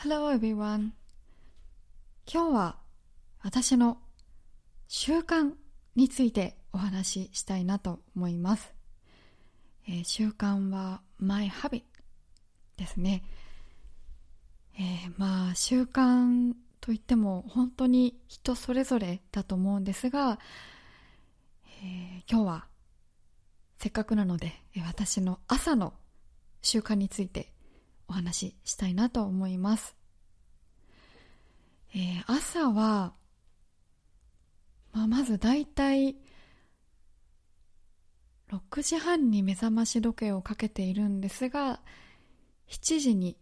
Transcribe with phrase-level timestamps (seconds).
[0.00, 0.92] Hello everyone.
[2.32, 2.76] 今日は
[3.42, 3.98] 私の
[4.86, 5.54] 習慣
[5.96, 8.72] についてお話ししたいなと思います、
[9.88, 11.82] えー、習慣は My Habit
[12.76, 13.24] ですね、
[14.78, 20.38] えー、まあ習慣といっても本当に人それぞれだと思うんですが、
[21.82, 22.66] えー、今日は
[23.80, 24.52] せっかくなので
[24.86, 25.92] 私の朝の
[26.62, 27.52] 習慣について
[28.08, 29.94] お話ししたいなと思います。
[31.94, 33.14] えー、朝は、
[34.92, 36.16] まあ、まずだいたい
[38.50, 41.80] 6時半に目覚まし時計をかけているんですが、
[42.68, 43.36] 7時に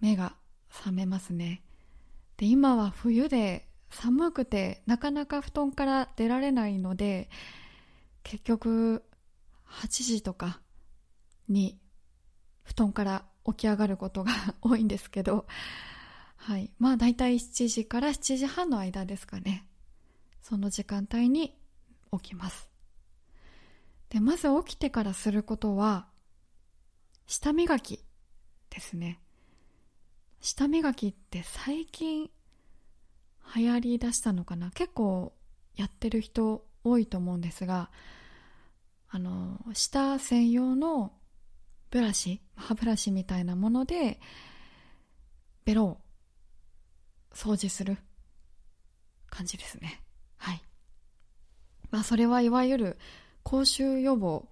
[0.00, 0.34] 目が
[0.70, 1.62] 覚めますね。
[2.36, 7.28] で、今は冬で寒くてなかなか布団から出られないので、
[8.22, 9.04] 結局
[9.68, 10.60] 8時とか
[11.48, 11.78] に
[12.62, 15.46] 布団から起き上がることが多いんですけど、
[16.36, 16.72] はい。
[16.78, 19.66] まあ大体7時から7時半の間ですかね。
[20.42, 21.56] その時間帯に
[22.12, 22.68] 起きます。
[24.10, 26.06] で、まず起きてからすることは、
[27.26, 28.04] 舌磨き
[28.70, 29.20] ですね。
[30.40, 32.30] 舌磨きって最近
[33.56, 34.70] 流行り出したのかな？
[34.70, 35.32] 結構
[35.76, 37.90] やってる人多いと思うんですが、
[39.08, 41.12] あの、舌専用の
[41.94, 44.18] ブラシ、歯ブラシみたいなもので、
[45.64, 46.00] ベロを
[47.32, 47.98] 掃除する
[49.30, 50.02] 感じですね。
[50.36, 50.62] はい。
[51.92, 52.98] まあ、それはいわゆる
[53.44, 54.48] 口臭予防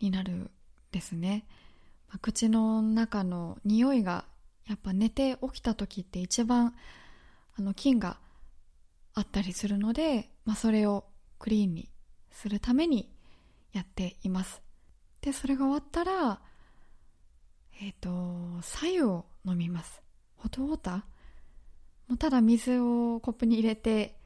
[0.00, 0.50] になる
[0.90, 1.46] ですね。
[2.08, 4.24] まあ、口の中の匂いが
[4.66, 6.74] やっぱ寝て起きた時って一番
[7.56, 8.18] あの菌が
[9.14, 11.04] あったりするので、まあ、それを
[11.38, 11.92] クリーンに
[12.32, 13.08] するために
[13.72, 14.60] やっています。
[15.20, 16.40] で、それが終わったら、
[17.80, 20.02] えっ、ー、と、左右を飲みます。
[20.36, 20.94] ホットウォーター？
[22.08, 24.16] もうただ水をコップに入れて、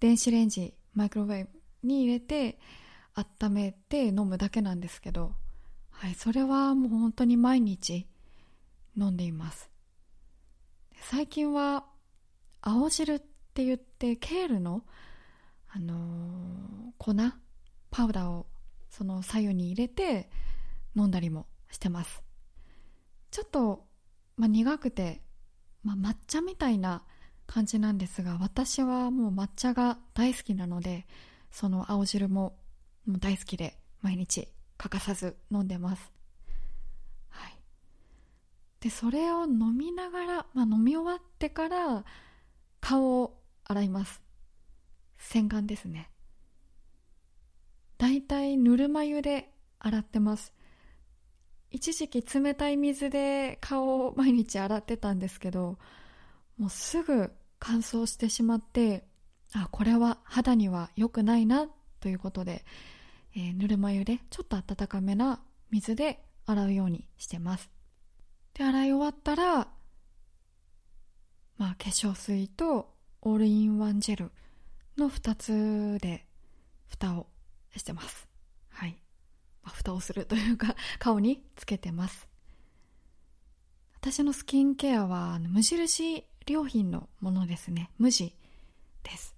[0.00, 1.50] 電子レンジ、マイクロウェーブ
[1.86, 2.58] に入れて、
[3.14, 5.32] 温めて飲むだけなんですけど、
[5.90, 8.06] はい、それはもう本当に毎日
[8.96, 9.70] 飲んでいます。
[11.02, 11.84] 最近は、
[12.62, 13.20] 青汁っ
[13.54, 14.84] て言って、ケールの、
[15.68, 17.14] あのー、粉、
[17.90, 18.46] パウダーを
[18.90, 20.30] その左右に入れて
[20.96, 22.22] 飲んだりもしてます。
[23.30, 23.86] ちょっと、
[24.36, 25.22] まあ、苦くて、
[25.82, 27.02] まあ、抹茶みたいな
[27.46, 31.06] 感じなんですが私はもう抹茶が大好きなので
[31.50, 32.56] その青汁も
[33.06, 36.12] もう大好きで毎日欠かさず飲んでます。
[37.28, 37.58] はい。
[38.80, 42.04] で、それを飲みながら、まあ、飲み終わってから
[42.80, 44.22] 顔を洗います。
[45.18, 46.10] 洗顔ですね。
[47.98, 50.54] だいたいぬるま湯で洗ってます。
[51.70, 55.78] 一時期冷たい水で顔を毎日洗ってたんですけど、
[56.58, 59.04] もうすぐ乾燥してしまって、
[59.54, 61.68] あ、これは肌には良くないな
[62.00, 62.64] ということで、
[63.36, 67.70] えー、ぬるま湯でちょっと温かめな水で洗うようにしてます。
[68.54, 69.68] で、洗い終わったら、
[71.56, 74.30] まあ化粧水とオールインワンジェル
[74.96, 76.26] の2つで
[76.88, 77.26] 蓋を
[77.76, 78.29] してます。
[79.68, 82.28] 蓋をするというか顔につけてます。
[83.96, 87.90] 私のスキンケアは無印良品のものですね。
[87.98, 88.34] 無地
[89.02, 89.36] です、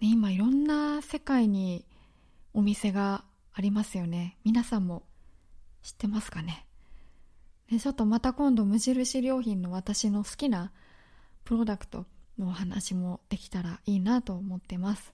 [0.00, 1.84] ね、今いろんな世界に
[2.54, 4.38] お店がありますよね。
[4.44, 5.02] 皆さんも
[5.82, 6.66] 知ってますかね？
[7.70, 10.72] ねちょっとまた今度無印良品の私の好きな
[11.44, 12.06] プロダクト
[12.38, 15.12] のお話もできたらいいなと思ってます。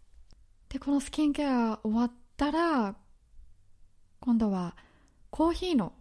[0.69, 2.95] でこのスキンケア終わったら
[4.21, 4.77] 今度は
[5.31, 5.93] コーヒーの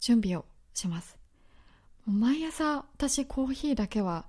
[0.00, 0.44] 準備を
[0.74, 1.18] します。
[2.06, 4.26] 毎朝私コーヒーだけは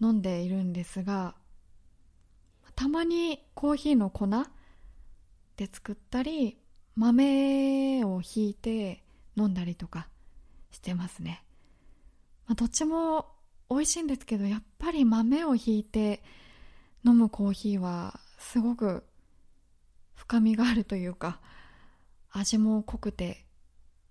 [0.00, 1.34] 飲んでいるんですが
[2.74, 4.26] たまにコーヒーの粉
[5.56, 6.58] で作ったり
[6.96, 9.04] 豆をひいて
[9.36, 10.08] 飲んだりとか
[10.72, 11.44] してますね、
[12.46, 13.26] まあ、どっちも
[13.70, 16.22] 美味しいんですけどやっぱり豆をひいて
[17.04, 19.04] 飲むコーヒーはすごく
[20.14, 21.40] 深みがあるというか
[22.30, 23.46] 味も濃くて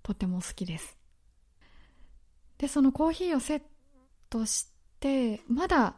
[0.04, 0.98] とても好きです。
[2.58, 3.62] でそのコーヒーをセッ
[4.30, 4.68] トし
[5.00, 5.96] てまだ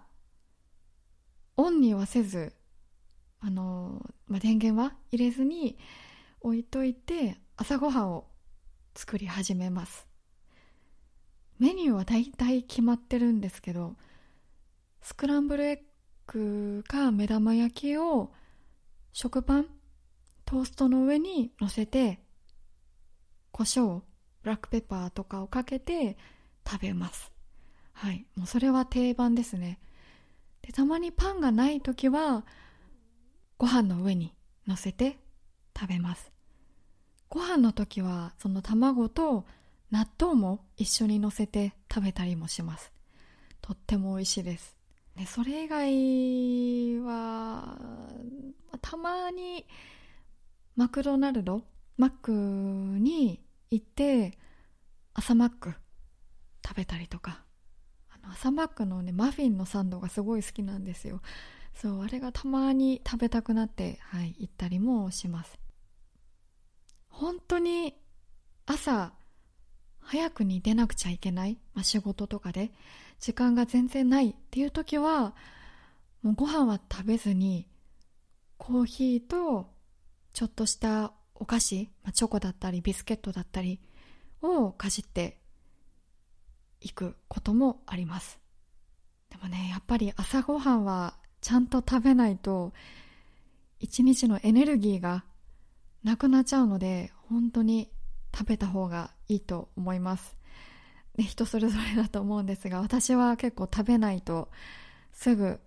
[1.57, 2.53] オンにはせず
[3.39, 5.77] あの、まあ、電源は入れずに
[6.41, 8.27] 置いといて朝ごはんを
[8.95, 10.07] 作り始めます。
[11.59, 13.95] メニューは大体決まってるんですけど
[15.01, 15.79] スクランブルエッ
[16.25, 18.31] グか目玉焼きを
[19.13, 19.67] 食パン
[20.51, 22.19] トーストの上に乗せて
[23.53, 24.01] 胡椒
[24.43, 26.17] ブラックペッパーとかをかけて
[26.69, 27.31] 食べます。
[27.93, 28.25] はい。
[28.35, 29.79] もうそれは定番ですね。
[30.61, 32.43] でたまにパンがない時は
[33.57, 34.33] ご飯の上に
[34.67, 35.19] 乗せて
[35.73, 36.33] 食べます。
[37.29, 39.45] ご飯の時はその卵と
[39.89, 42.91] 納豆も一緒に乗せて食べたりもします。
[43.61, 44.75] とっても美味しいです。
[45.15, 47.77] でそれ以外は
[48.81, 49.65] たまに
[50.81, 51.61] マクドナルド
[51.95, 53.39] マックに
[53.69, 54.35] 行って
[55.13, 55.73] 朝マック
[56.65, 57.43] 食べたりとか。
[58.09, 61.21] あの朝マックのねマフィンのサンドがすごい好きなんですよ。
[61.75, 65.59] そうあれがたまに食べたくなってはい行ったりもします。
[67.09, 67.93] 本当に
[68.65, 69.13] 朝
[69.99, 72.71] 早くに出なくちゃいけない、まあ、仕事とかで
[73.19, 75.35] 時間が全然ないっていう時は
[76.23, 77.67] もうご飯は食べずに
[78.57, 79.70] コーヒーと
[80.33, 83.79] ちょっとしたお菓子、まあ、チョコだったりビスケットだったり
[84.41, 85.37] をかじって
[86.79, 88.39] いくこともあります。
[89.29, 92.73] でもねやっぱり朝ごはんはちゃんと食べないと
[93.79, 95.23] 一日のエネルギーが
[96.03, 97.89] なくなっちゃうので本当に
[98.35, 100.35] 食べた方がいいと思います、
[101.17, 104.49] ね、人それぞれだと思うんですが私は結構食べないと
[105.13, 105.59] すぐ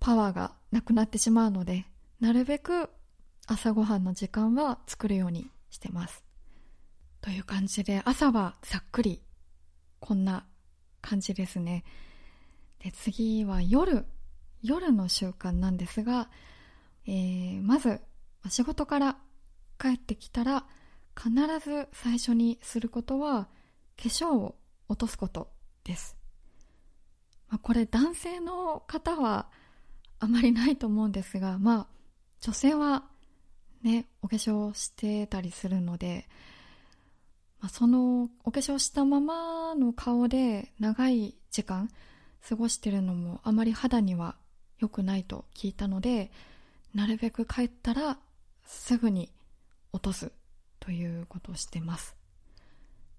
[0.00, 1.86] パワーがなくなってしまうので
[2.20, 2.90] なるべく
[3.46, 6.24] 朝ごはんの時間は作るようにしてます。
[7.20, 9.22] という感じで朝はざっくり
[10.00, 10.46] こんな
[11.00, 11.84] 感じですね。
[12.82, 14.06] で次は夜。
[14.62, 16.28] 夜の習慣なんですが、
[17.06, 18.00] えー、まず
[18.48, 19.16] 仕事から
[19.78, 20.64] 帰ってきたら
[21.16, 21.30] 必
[21.64, 23.48] ず最初にすることは
[23.96, 24.56] 化粧を
[24.88, 25.50] 落とすこと
[25.84, 26.16] です、
[27.48, 29.48] まあ、これ男性の方は
[30.18, 31.86] あまりないと思うんですがまあ
[32.40, 33.04] 女性は
[33.82, 36.28] ねお化粧してたりするので、
[37.60, 41.90] まあ、そのお化粧したままの顔で長い時間
[42.48, 44.36] 過ごしてるのもあまり肌には
[44.78, 46.30] 良くないと聞いたので
[46.94, 48.18] なるべく帰ったら
[48.64, 49.30] すぐに
[49.92, 50.32] 落とす
[50.80, 52.16] ということをしてます。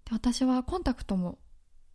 [0.05, 1.37] で私はコンタクトも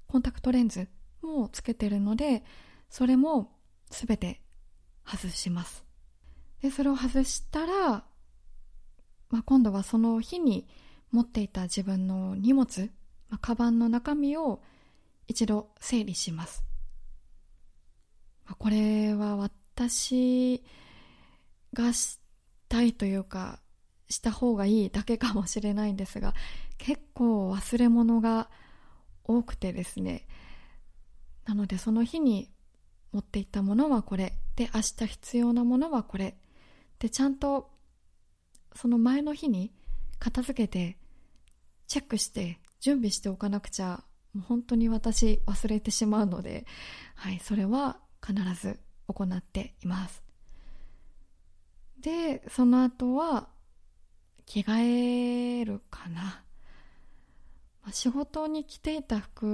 [0.06, 0.88] コンタクトレンズ
[1.23, 2.44] もつけてるので
[2.91, 3.53] それも
[3.91, 4.41] 全て
[5.05, 5.85] 外します。
[6.61, 8.05] でそれを外したら、
[9.32, 10.69] まあ、今度はその日に
[11.11, 12.90] 持っていた自分の荷物、
[13.31, 14.62] まあ、カバンの中身を
[15.26, 16.62] 一度整理します、
[18.44, 20.62] まあ、これは私
[21.73, 22.20] がし
[22.69, 23.58] たいというか
[24.11, 26.35] した方がいいだけかもしれないんですが
[26.76, 28.50] 結構忘れ物が
[29.25, 30.26] 多くてですね。
[31.46, 32.50] なのでその日に
[33.12, 34.35] 持っていったものはこれ。
[34.56, 36.37] で明日必要なものはこれ。
[36.99, 37.70] でちゃんと
[38.74, 39.72] その前の日に
[40.19, 40.98] 片付けて
[41.86, 44.02] チェックして準備しておかなくちゃ
[44.34, 46.66] もう本当に私忘れてしまうので、
[47.14, 50.22] はい、それは必ず行っています。
[52.00, 53.48] でその後は
[54.44, 56.22] 着替えるかな、
[57.82, 59.46] まあ、仕事に着ていた服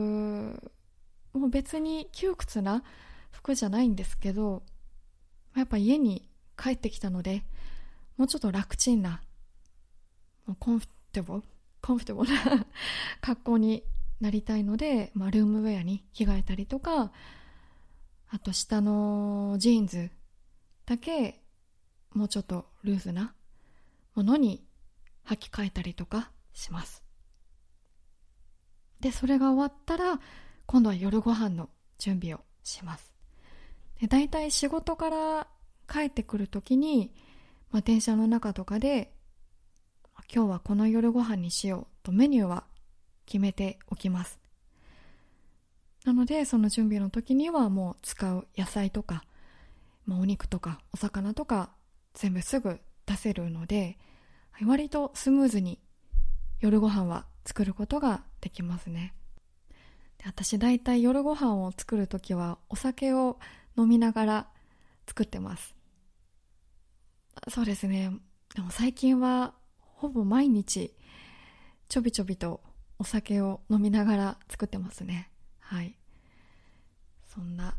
[1.34, 2.82] もう別に窮屈な
[3.30, 4.62] 服じゃないんですけど
[5.56, 7.44] やっぱ家に帰ってきたので
[8.18, 9.22] もうちょっと楽ちんな
[10.44, 11.42] もうコンフテボ
[11.80, 12.66] コンフテボな
[13.22, 13.84] 格好に
[14.20, 17.12] なりたいので、まあ、ルームウェアに着替えたりとか
[18.28, 20.10] あと下のジーンズ
[20.84, 21.40] だけ
[22.12, 23.34] もうちょっとルーズな
[24.14, 24.66] ものに
[25.26, 27.04] 履き替えたりとかします。
[29.00, 30.20] でそれが終わったら
[30.66, 33.12] 今度は夜ご飯の準備をします。
[34.00, 35.46] で大体仕事から
[35.88, 37.14] 帰ってくる時に、
[37.70, 39.12] まあ、電車の中とかで
[40.32, 42.64] 今日はこの夜ご飯にしようとメニューは
[43.24, 44.38] 決めておきます。
[46.04, 49.24] なのでその準備の時にはもう使う野菜とか、
[50.04, 51.70] まあ、お肉とかお魚とか
[52.14, 53.98] 全部すぐ出せるので
[54.66, 55.78] 割とスムーズに
[56.60, 59.14] 夜ご飯は作ることができますね。
[60.18, 63.38] で私大体夜ご飯を作る時はお酒を
[63.78, 64.48] 飲みながら
[65.06, 65.77] 作ってます。
[67.48, 68.12] そうですね。
[68.54, 70.94] でも最近はほぼ毎日
[71.88, 72.60] ちょびちょびと
[72.98, 75.30] お酒を飲みながら作ってますね。
[75.60, 75.96] はい。
[77.34, 77.74] そんな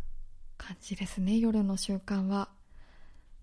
[0.58, 1.38] 感じですね。
[1.38, 2.50] 夜の習慣は。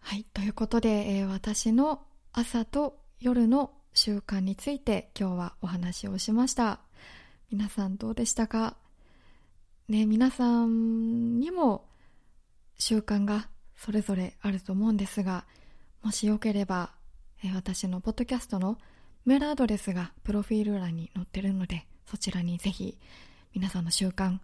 [0.00, 0.24] はい。
[0.32, 6.80] ということで、えー、私の朝と夜の習慣について今日はお話をしました。
[7.50, 8.76] 皆さんどうでしたか？
[9.88, 11.88] ね皆さんにも
[12.78, 15.44] 習慣がそれぞれあると思うんですが
[16.06, 16.92] もしよければ、
[17.42, 18.78] え私のポッドキャストの
[19.24, 22.96] メールアドレスがプロフィール欄に載ってるのでそちらにぜひ
[23.54, 24.38] 皆さんの習慣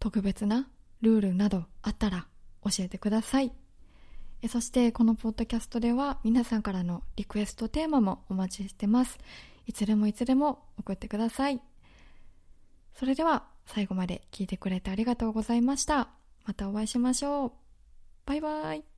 [0.00, 0.66] 特別な
[1.02, 2.26] ルールなどあったら
[2.64, 3.52] 教えてください。
[4.40, 9.18] えそしてこのポッドキャストでは皆さんからのリクエストテーマもお待ちしてます。
[9.66, 11.60] いつでもいつでも送ってください。
[12.94, 16.08] それでは最後まで聞いてくれてありがとうございました。
[16.46, 17.52] またお会いしましょう。
[18.24, 18.97] バイバイ。